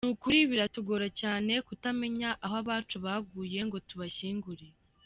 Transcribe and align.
Ni 0.03 0.09
ukuri 0.13 0.37
biratugora 0.51 1.07
cyane 1.21 1.53
kutamenya 1.67 2.29
aho 2.45 2.55
abacu 2.63 2.95
baguye 3.05 3.59
ngo 3.67 3.77
tubashyingure. 3.87 4.65